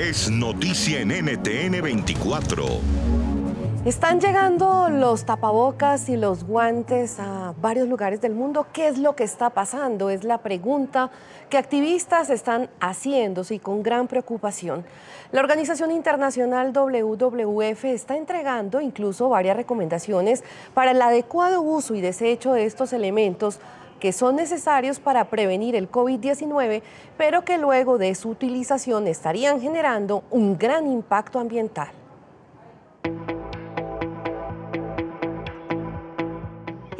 [0.00, 2.64] es noticia en NTN 24.
[3.84, 8.66] Están llegando los tapabocas y los guantes a varios lugares del mundo.
[8.72, 10.08] ¿Qué es lo que está pasando?
[10.08, 11.10] Es la pregunta
[11.50, 14.86] que activistas están haciéndose y con gran preocupación.
[15.32, 22.54] La organización internacional WWF está entregando incluso varias recomendaciones para el adecuado uso y desecho
[22.54, 23.60] de estos elementos
[24.00, 26.82] que son necesarios para prevenir el COVID-19,
[27.16, 31.90] pero que luego de su utilización estarían generando un gran impacto ambiental.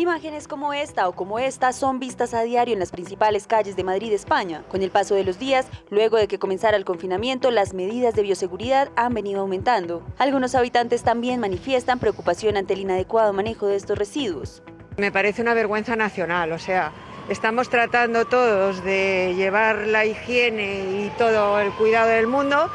[0.00, 3.84] Imágenes como esta o como esta son vistas a diario en las principales calles de
[3.84, 4.64] Madrid, España.
[4.68, 8.22] Con el paso de los días, luego de que comenzara el confinamiento, las medidas de
[8.22, 10.02] bioseguridad han venido aumentando.
[10.16, 14.62] Algunos habitantes también manifiestan preocupación ante el inadecuado manejo de estos residuos.
[15.00, 16.92] Me parece una vergüenza nacional, o sea,
[17.30, 22.70] estamos tratando todos de llevar la higiene y todo el cuidado del mundo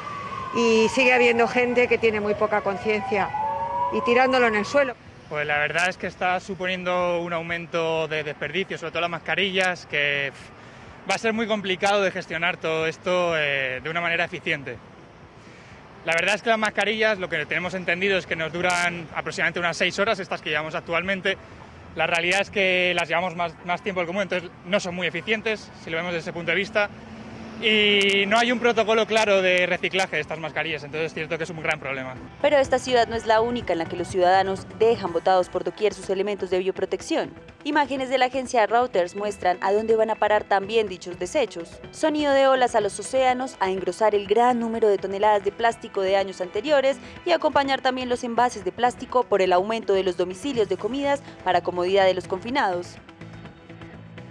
[0.56, 3.30] y sigue habiendo gente que tiene muy poca conciencia
[3.94, 4.96] y tirándolo en el suelo.
[5.30, 9.86] Pues la verdad es que está suponiendo un aumento de desperdicio, sobre todo las mascarillas,
[9.86, 10.32] que
[11.08, 14.80] va a ser muy complicado de gestionar todo esto eh, de una manera eficiente.
[16.06, 19.60] La verdad es que las mascarillas, lo que tenemos entendido es que nos duran aproximadamente
[19.60, 21.38] unas seis horas, estas que llevamos actualmente.
[21.96, 25.72] La realidad es que las llevamos más, tiempo del común, entonces no son muy eficientes,
[25.84, 26.90] si lo vemos desde ese punto de vista
[27.62, 31.44] y no hay un protocolo claro de reciclaje de estas mascarillas, entonces es cierto que
[31.46, 32.16] es un gran problema.
[32.42, 35.64] Pero esta ciudad no es la única en la que los ciudadanos dejan botados por
[35.64, 37.32] doquier sus elementos de bioprotección.
[37.64, 41.80] Imágenes de la agencia Reuters muestran a dónde van a parar también dichos desechos.
[41.92, 46.02] Sonido de olas a los océanos, a engrosar el gran número de toneladas de plástico
[46.02, 50.18] de años anteriores y acompañar también los envases de plástico por el aumento de los
[50.18, 52.98] domicilios de comidas para comodidad de los confinados.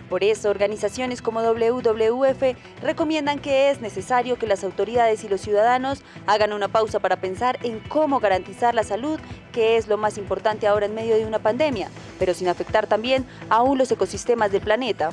[0.09, 6.03] Por eso, organizaciones como WWF recomiendan que es necesario que las autoridades y los ciudadanos
[6.27, 9.19] hagan una pausa para pensar en cómo garantizar la salud,
[9.53, 11.89] que es lo más importante ahora en medio de una pandemia,
[12.19, 15.11] pero sin afectar también aún los ecosistemas del planeta.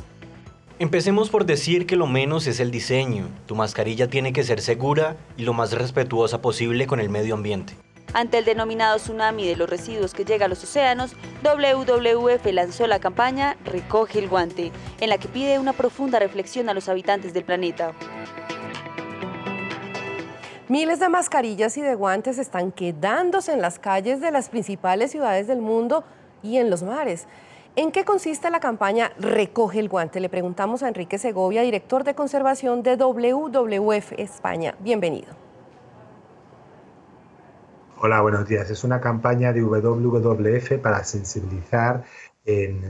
[0.80, 3.28] Empecemos por decir que lo menos es el diseño.
[3.46, 7.76] Tu mascarilla tiene que ser segura y lo más respetuosa posible con el medio ambiente.
[8.14, 13.00] Ante el denominado tsunami de los residuos que llega a los océanos, WWF lanzó la
[13.00, 17.46] campaña Recoge el guante, en la que pide una profunda reflexión a los habitantes del
[17.46, 17.94] planeta.
[20.68, 25.48] Miles de mascarillas y de guantes están quedándose en las calles de las principales ciudades
[25.48, 26.04] del mundo
[26.44, 27.28] y en los mares.
[27.78, 30.20] ¿En qué consiste la campaña Recoge el guante?
[30.20, 34.76] Le preguntamos a Enrique Segovia, director de conservación de WWF España.
[34.80, 35.51] Bienvenido.
[38.04, 38.68] Hola, buenos días.
[38.72, 42.04] Es una campaña de WWF para sensibilizar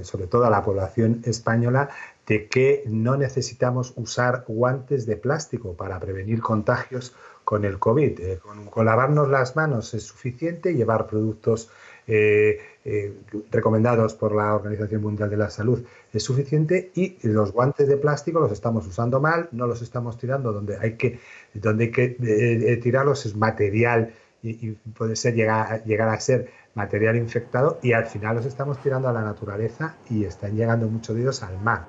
[0.03, 1.89] sobre todo a la población española
[2.25, 7.13] de que no necesitamos usar guantes de plástico para prevenir contagios
[7.43, 8.19] con el COVID.
[8.21, 8.39] Eh,
[8.69, 11.69] con, lavarnos las manos es suficiente, llevar productos
[12.07, 13.13] eh, eh,
[13.51, 15.83] recomendados por la Organización Mundial de la Salud
[16.13, 20.53] es suficiente y los guantes de plástico los estamos usando mal, no los estamos tirando
[20.53, 21.19] donde hay que,
[21.53, 24.13] donde hay que tirarlos, es material
[24.43, 29.09] y, puede ser llegar, llegar a ser material infectado y al final los estamos tirando
[29.09, 31.85] a la naturaleza y están llegando muchos de ellos al mar.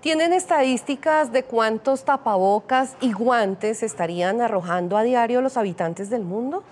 [0.00, 6.62] ¿Tienen estadísticas de cuántos tapabocas y guantes estarían arrojando a diario los habitantes del mundo?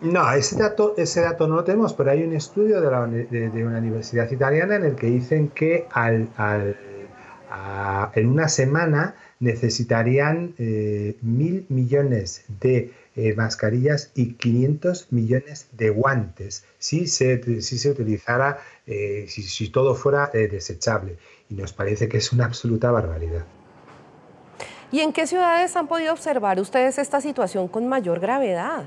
[0.00, 3.66] No, ese dato, ese dato no lo tenemos, pero hay un estudio de, la, de,
[3.66, 6.76] una universidad italiana en el que dicen que al, al,
[8.14, 16.64] en una semana necesitarían eh, mil millones de eh, mascarillas y 500 millones de guantes
[16.78, 21.16] si se, si se utilizara, eh, si, si, todo fuera desechable.
[21.48, 23.44] Y nos parece que es una absoluta barbaridad.
[24.92, 28.84] ¿Y en qué ciudades han podido observar ustedes esta situación con mayor gravedad?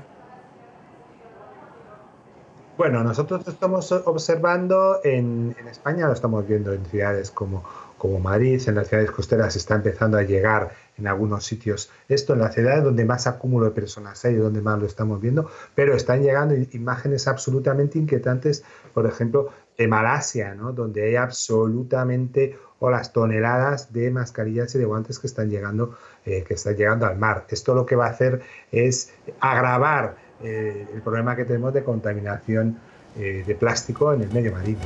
[2.76, 7.62] Bueno, nosotros estamos observando en, España, lo estamos viendo en ciudades como
[8.04, 12.40] como Madrid, en las ciudades costeras está empezando a llegar en algunos sitios esto, en
[12.40, 16.22] las ciudades donde más acúmulo de personas hay, donde más lo estamos viendo, pero están
[16.22, 18.62] llegando imágenes absolutamente inquietantes,
[18.92, 19.48] por ejemplo,
[19.78, 20.72] de Malasia, ¿no?
[20.72, 25.96] donde hay absolutamente o las toneladas de mascarillas y de guantes que están llegando,
[26.26, 27.46] eh, que están llegando al mar.
[27.48, 32.78] Esto lo que va a hacer es agravar eh, el problema que tenemos de contaminación
[33.16, 34.80] eh, de plástico en el medio marino.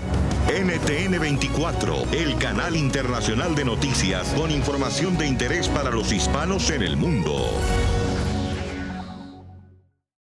[0.49, 6.83] NTN 24, el canal internacional de noticias con información de interés para los hispanos en
[6.83, 7.35] el mundo.